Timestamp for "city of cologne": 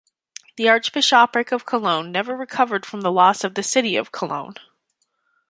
3.61-4.55